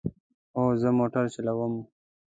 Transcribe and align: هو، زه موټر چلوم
هو، 0.55 0.63
زه 0.81 0.89
موټر 0.99 1.25
چلوم 1.35 1.73